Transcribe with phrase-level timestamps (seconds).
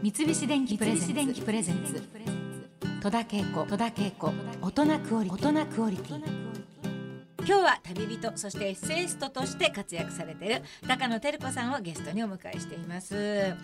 [0.00, 2.00] 三菱電機プレゼンツ。
[3.02, 3.66] 戸田恵子。
[4.62, 5.48] 大人クオリティ。
[5.48, 6.22] 大人クオリティ。
[7.38, 13.56] 今日は旅人そしてエッセイストとして活躍されている高野照子さんをゲストにお迎えしています。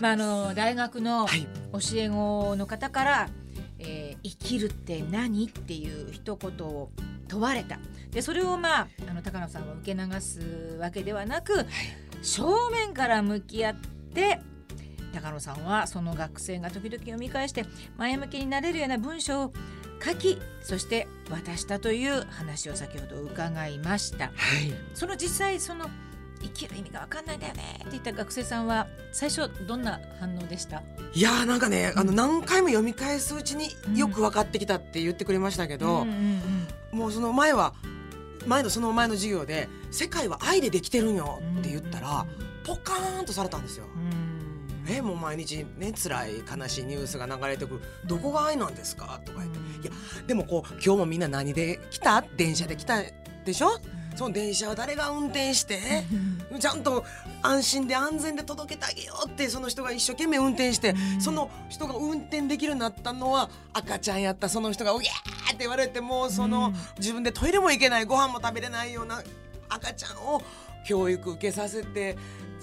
[0.00, 1.46] まああの大学のはい。
[1.72, 3.28] 教え子の方から、
[3.78, 6.90] えー生きるって何っていう一言を
[7.28, 7.78] 問われた。
[8.10, 11.64] でそれをまああの高野さんは受け流すわけではなく、
[12.22, 13.76] 正面から向き合っ
[14.12, 14.40] て。
[15.12, 17.64] 高野さんはその学生が時々読み返して
[17.96, 19.52] 前向きになれるような文章を
[20.04, 24.26] 書きそして渡したという話を先ほど伺いました。
[24.26, 24.72] はい。
[24.94, 25.86] その実際その
[26.42, 30.82] 生きる意味が分かんないんだよねって言った学生さんは最初どんな反応でした？
[31.14, 36.40] いやーなんかねあの何回も読み返すうちにうんよく分かってきたって言ってくれましたけど、うんうん
[36.92, 37.74] もうその前は
[38.46, 42.24] 前のその前の授業で「世界は愛でできてるんよ」って言ったら、
[42.64, 43.86] ポカーンとされたんですよ。
[43.94, 44.25] うん
[44.88, 49.58] えもう毎日ね辛い悲しいニュースが流れてくる「どこが愛なんですか?」とか言って。
[49.58, 49.82] うん。
[49.82, 49.90] いや
[50.26, 52.24] でもこう今日もみんな何で来た？
[52.36, 53.02] 電車で来た
[53.44, 53.78] でしょ？
[54.16, 56.04] その電車は誰が運転して？
[56.58, 57.04] ちゃんと
[57.42, 61.20] 安心で安全で届けてあげようってその人が一生懸命運転して、うん。
[61.20, 64.48] その人が運転できるようになったのは赤ちゃんやった。
[64.48, 66.74] その人が「うぎゃー!」って言われてもうその、うん。
[66.98, 68.06] 自分でトイレも行けない。
[68.06, 69.22] ご飯も食べれないような
[69.68, 70.40] 赤ちゃんを
[70.86, 72.16] 教育受けさせて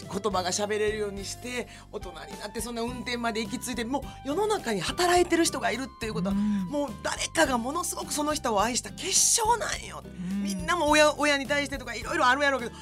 [0.00, 6.64] 言葉が喋れるようにして大人になってそんな運転まで行き着いてもう世の中に働いてる人がいるっていうことは、うん。
[6.66, 10.02] もう誰かがものすごくその人を愛した結晶なんよ。
[10.04, 10.44] うん。
[10.44, 12.72] みんなも親親に対してとかいろいろあるやろうけど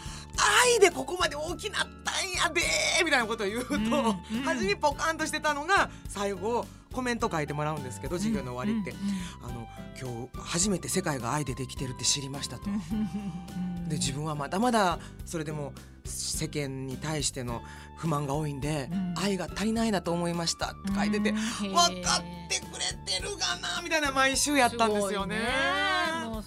[0.75, 3.81] 愛でここまで大きなったんやでーみたいなことを言うと、うん。
[3.81, 4.43] うん。
[4.45, 8.95] 初めポカンとしてたのが最後コメント書いてもらうんですけど授業の終わりって、
[9.43, 9.67] あの
[10.01, 12.65] 今日初めて世界が愛でできてるって知りましたと。
[13.89, 15.73] で自分はまだまだそれでも
[16.05, 17.63] 世間に対しての
[17.97, 19.15] 不満が多いんで、うん。
[19.19, 21.37] 愛が足りないなと思いましたって書いてて、うん。
[21.37, 25.37] 分かってくれてるがなみたいな毎週やったんですよね。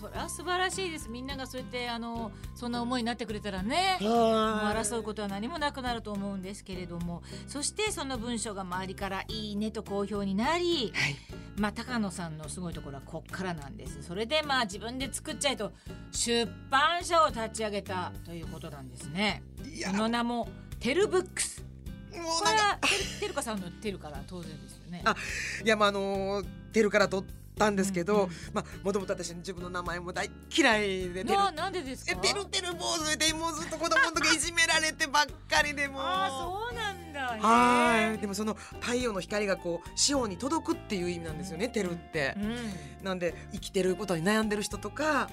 [0.02, 1.10] それは素晴らしいです。
[1.10, 7.22] みんながそうやってあのそんな思いになってくれたらねもうはい争うことは何もなくなると思うんですけれども。
[7.48, 11.16] そしてその文章が周りから「いいね」と好評になり、はい。
[11.58, 14.02] まあ、高野さんのすごいところはこっからなんです。
[14.02, 15.72] それでまあ自分で作っちゃいと
[16.12, 19.44] 出版社を立ち上げたということなんですね。
[19.86, 21.64] その名もテルブックス。
[22.12, 25.02] もうこなんかれはテルテルカさんのテルから当然ですよね。
[25.06, 25.16] あ
[25.64, 27.26] いやまああのーテルから取
[27.62, 36.00] ったんですけど、まあもともと私自分の名前も大嫌いでテルななんでですえかテルテル坊主でもうずっと子供の時いじめられてばっかりでも。
[36.00, 37.36] う ああそうなんだ。
[37.36, 38.18] ねはい。
[38.18, 42.34] でもその太陽の光がこう四方に届くっていう意味なんですよね、テルって。
[42.38, 42.58] う、ん。
[43.04, 45.30] なんで生きてることに悩んでる人とか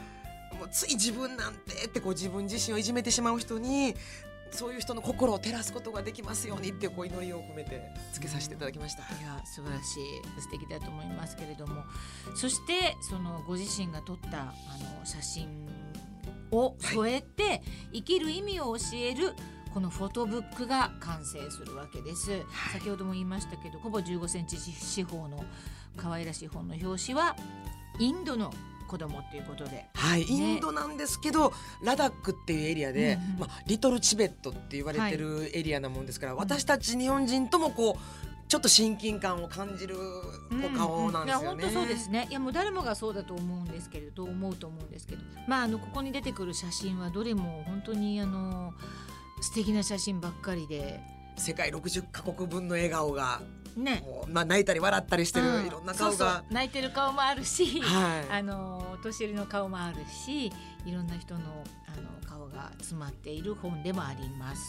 [0.58, 3.94] もうつい自分なんてってこう自分自身をいじめてしまう人に
[4.50, 7.82] そういう人の心を照らすことができますようにってこう祈りを込めて
[8.12, 9.02] つけさせていただきました。
[9.02, 11.84] いや素晴らしい素敵だと思いますけれども。
[12.34, 14.44] そしてそのご自身が撮ったあ
[15.00, 15.48] の写真
[16.50, 19.34] を添えて、生きる意味を教える
[19.74, 22.42] このフォトブックが完成するわけです、
[22.72, 25.44] 先ほども言いましたけどほぼ15センチ四方の
[25.96, 27.36] 可愛らしい本の表紙は
[27.98, 28.52] インドの
[28.88, 29.86] 子供ということで。
[29.94, 30.26] はい、ね。
[30.26, 33.38] インドなんですけどラダックっていうエリアで、うんうん。
[33.40, 39.96] まあ、リトルチベットって言われてるエリアなもんですから、私たち日本人ともこうちょっと親近感を感じる
[40.64, 41.64] お顔なんですよね。
[41.64, 42.26] いや本当そうですね。
[42.30, 48.72] いやもう誰もがそうだと思うんですけれど、思うと思うんですけど、まああのここに出てくる写真はどれも本当にあの
[49.42, 50.98] 素敵な写真ばっかりで、
[51.36, 53.42] 世界60カ国分の笑顔が
[53.78, 54.02] ね。
[54.04, 55.66] もう、まあ、泣いたり笑ったりしてる、うん。
[55.66, 56.26] いろんな顔そうそう。
[56.28, 56.44] が。
[56.50, 58.32] 泣いてる顔もあるし、はい。
[58.38, 60.52] あのお年寄りの顔もあるし、い
[60.92, 61.40] ろんな人の
[61.86, 64.62] あの顔が詰まっている本でもあります。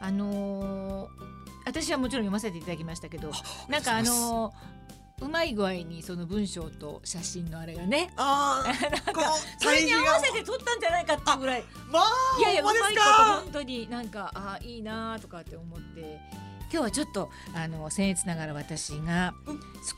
[0.00, 3.30] あのー私はもちろん読ませていただきましたけど、
[3.68, 4.78] なんかあのー
[5.20, 8.64] うまい具合にその文章と写真のあれがねあ
[9.58, 11.60] それに合わせて撮ったんじゃないかっていうぐらい。
[11.62, 16.20] がまあいやいやうままいこと本当になんかあいいなとかって思って
[16.70, 19.34] 今日はちょっとあの僭越ながら私が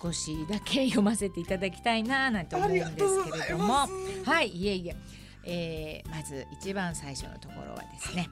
[0.00, 3.88] 少しだけ読ませていただきたいななんて思うんですけれども。
[4.25, 4.96] はいいえいえ。
[5.44, 8.28] えーまず一番最初のところはですね。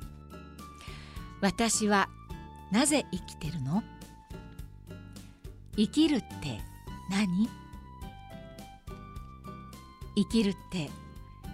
[1.40, 2.08] 私は
[2.70, 3.82] なぜ生きてるの？
[5.76, 6.60] 生きるって
[7.10, 7.48] 何？
[10.16, 10.90] 生きるって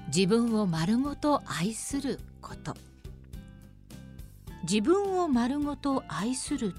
[0.08, 2.74] 自分を丸ごと愛すること
[4.66, 6.70] 自分を丸ごと愛するっ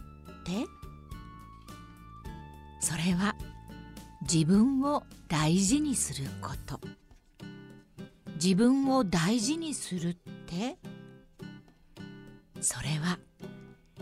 [0.44, 0.66] て？
[2.80, 3.36] それは
[4.22, 6.80] 自分を大事にすること。
[8.42, 10.16] 自分を大事にするっ
[10.48, 10.78] て？
[12.60, 13.20] それは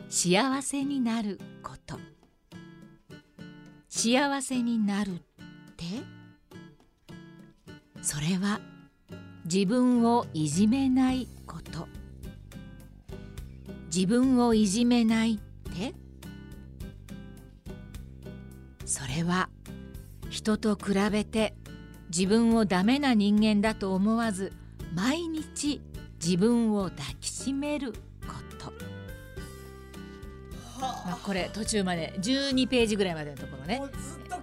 [0.10, 2.00] 幸せになること。
[3.90, 5.14] 幸せになるっ
[5.76, 5.86] て？
[8.02, 8.62] それは
[9.44, 11.43] 自分をいじめないこと
[13.94, 15.38] 自分をいじめないっ
[15.72, 15.94] て？
[18.86, 19.50] それは
[20.30, 21.54] 人と比べて
[22.10, 24.52] 自分をダメな人間だと思わず
[24.96, 25.80] 毎日
[26.24, 27.98] 自分を抱きしめるこ
[28.60, 28.74] と、
[30.80, 33.80] まあ、これ途中まで12ページぐらいまでのところね。
[34.00, 34.36] ずっと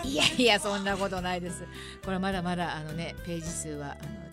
[0.00, 1.64] 聞いやいやそんなことないです。
[2.04, 4.27] これまだまだあのねページ数はあの、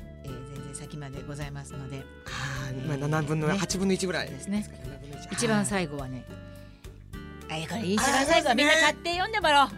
[0.75, 1.97] 先までございますので。
[2.25, 3.53] はい、まあ七分のね。
[3.53, 4.29] 8分の1ぐらい。
[4.29, 4.63] ですね。
[4.63, 6.25] か7分の1一番はい最後はね。
[7.49, 9.69] あいやこれ一番最後はみんな買って読んでもらおう。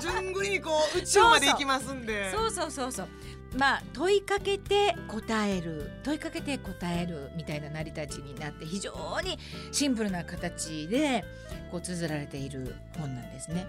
[0.00, 2.30] 順繰りにこう宇宙まで行きますんで。
[2.32, 3.08] そうそうそうそう。
[3.56, 5.90] まあ問いかけて答える。
[6.04, 8.92] 問いかけて答えるみたいな成り立ちになって非常
[9.22, 9.38] に
[9.72, 11.24] シンプルな形で
[11.70, 13.66] こう綴られている本なんですね。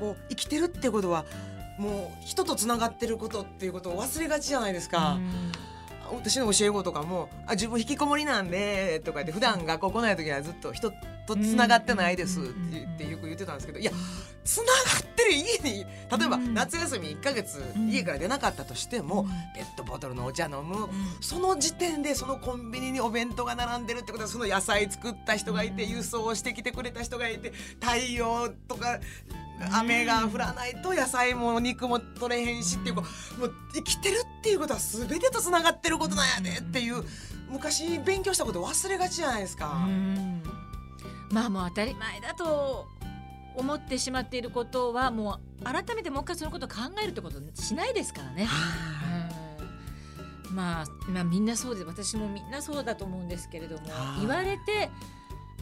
[0.00, 1.26] こう生きてるってことは
[1.78, 5.14] もう人とつながってることっていうことを忘れがちじゃないですか。
[5.14, 5.30] うん
[6.12, 10.90] 私の教え子とかも「あ自分引きこもりなんで」とか言って普段学校来ない時はずっと人
[11.26, 13.92] とつながってないですって言ってよく言ってたんですけどいや
[14.44, 14.70] つなが
[15.00, 16.54] ってる家に例えばうん。
[16.54, 20.88] 夏休み1ヶ月うん家から出なかったとしてもペットボトルのお茶飲む
[21.20, 25.90] その時点でそのコンビニにお弁当が並んでるってことはその野菜作った人がいてうん。
[25.90, 28.98] 輸送してきてくれた人がいて太陽とか
[29.72, 33.04] 雨が降らないと野菜も肉も取れへんしっていうもう
[33.74, 37.02] 生きてるっていうことは全てとつながってることなんやでっていう
[37.50, 39.84] 昔勉強したこと忘れがちじゃないですか。
[39.86, 40.42] うん。
[41.30, 42.86] まあもう当たり前だと
[43.56, 48.48] 思ってしまっていることはもう改めてもう一回そのことを考えるってことしないですからね。
[50.50, 50.54] うん。
[50.54, 54.20] まあ、まあみんなそうで私もみんなそうだと思うんですけれどもはい。
[54.20, 54.90] 言われて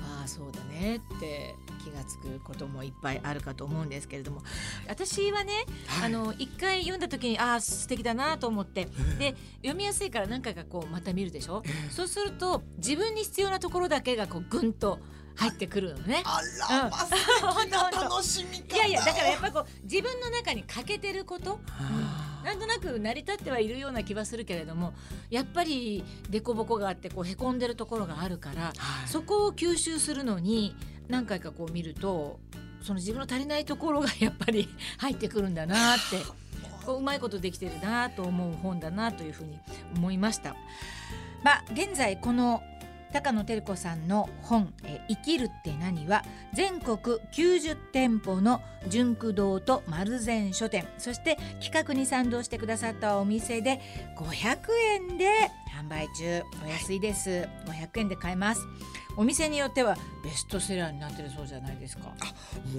[0.01, 1.55] ああそうだねって
[1.91, 4.43] 気がつくこともいっぱいあるかと思うんですけれども
[4.89, 5.53] 私はね
[5.87, 6.07] はい。
[6.07, 8.89] あの一回読んだ時にああ素敵だなと思って
[9.19, 11.63] で読みやすいから何回かこうまた見るでしょ？
[11.91, 14.99] そうすると自分に必要なところだけがこうぐんと
[15.37, 16.23] 入ってくるのね。
[16.25, 16.41] あ
[16.71, 16.91] ら、うん。
[16.91, 18.77] まあ、 楽しみ方。
[18.77, 22.43] いやいやだからやっぱりこう自分の中に欠けてることあ。
[22.45, 24.95] なんとなく成り立ってはいるような気はするけれども
[25.31, 29.09] やっぱり凸凹があってこうへこんでるところがあるからーはい。
[29.09, 30.75] そこを吸収するのに
[31.09, 32.41] 何回かこう見ると
[32.83, 34.69] その自分の足りないところがやっぱり
[34.99, 36.19] 入ってくるんだなって
[36.85, 39.59] こううまいことできてるなと思う本だなというふうに
[39.97, 40.55] 思いました。
[41.43, 42.63] まあ現在この
[43.13, 46.99] 高野照子さんの本「え生きるって何?」は全国
[47.33, 53.81] 90店舗の純駆堂と丸善書店そして企画に賛同してくださったお店で
[54.17, 54.59] 500
[55.11, 57.49] 円で販売中お安いです。
[57.67, 58.67] 500円で買えます。
[59.17, 62.15] お店によってはベストセラーになってるそうじゃないですか。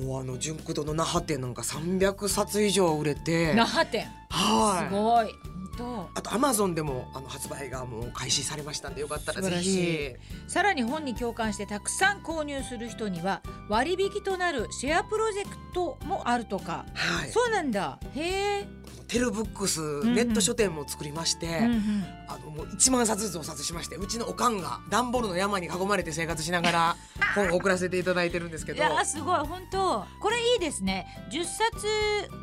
[0.04, 3.54] もうあの純駆堂の那覇店なんか300冊以上売れて。
[3.54, 4.90] 那覇店はい。
[4.90, 5.58] すごい。
[5.78, 10.16] 本あとアマゾンでもあの発売がもう開始されましたんでよかったらぜひ。
[10.48, 17.30] 当さらに本に共感してたくさん購入する人には割引となるシェアプロジェクトもあるとか、はい。
[17.30, 18.00] そうなんだ。
[18.16, 18.68] へえ、
[19.08, 22.06] テルブックスんネット書店も作りまして、うんうん。
[22.28, 26.96] あのもう1万冊ずつお冊しましてうちのおかんが段ボールの山に囲まれて生活しながら
[27.36, 30.06] 本を送らせていただいてるんですけいどやすごい本当。
[30.20, 31.08] これいいですね。
[31.32, 31.88] 10冊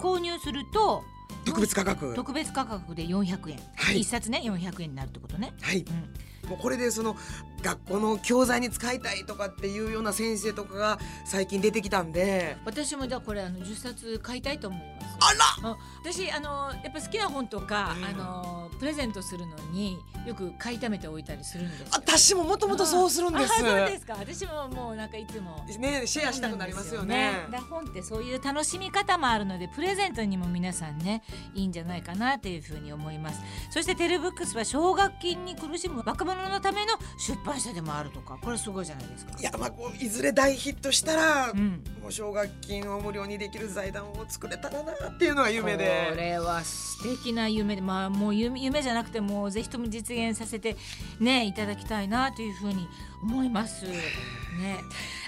[0.00, 1.04] 購入すると
[1.44, 2.14] 特別価格。
[2.14, 4.00] 特別価格で400円、はい。
[4.00, 5.85] 一冊ね400円になるってことね、はい。
[6.44, 7.16] うん、もうこれでその
[7.64, 12.59] 学校の教材に使いたいとかっていうような先生とかが最近出てきたんで。
[12.66, 15.16] 私もじゃあこれあの10冊買いたいと思います。
[15.21, 15.71] あら！
[15.71, 18.04] あ私あのやっぱ好きな本とか、うん。
[18.04, 21.87] あのプレゼントするのによく買い溜めておいたりするんですよ。
[21.92, 23.52] 私ももともとそうするんです。
[23.54, 24.14] あそうですか。
[24.18, 25.64] 私ももうなんかいつも。
[25.78, 27.47] ねシェアしたくなりますよね。
[27.50, 31.23] だから本ってそういう楽しみ方もあるのでプレゼントにも皆さんね
[31.54, 33.40] いいんじゃないかなというふうに思います。
[33.71, 39.32] そしてテレブックスは奨学金に苦しむ若者のための出版社でもあるとかこれすごいじゃないですか。
[39.38, 41.82] いやまあこういずれ大ヒットしたら、うん。
[42.02, 50.76] もう奨学金を無料にできる財団を作れたらなっていうのが夢こでれは素敵な夢でまあもう夢夢じゃなくてもうぜひとも実現させて
[51.20, 52.88] ねいただきたいなというふうに
[53.23, 53.87] 思います。
[53.87, 54.02] ね。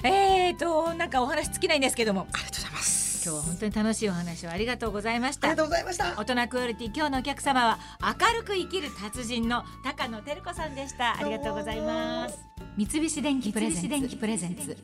[0.05, 2.27] えーとなんかお話尽きないんですけども。
[2.33, 5.49] ありがとうございます今日は本当に楽しいお話をありがとうございました。
[5.49, 6.15] ありがとうございました。
[6.17, 11.19] 大人クオリティ今日のお客様は明るく生きる達人の高野照子さんでした。
[11.19, 12.39] ありがとうございます。
[12.77, 14.77] 三菱電機プレゼンツ。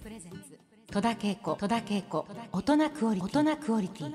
[0.90, 1.54] 戸田恵子。
[1.54, 2.26] 戸田恵子。
[2.50, 3.38] 大人クオリティ。
[3.38, 4.12] 大人クオリティ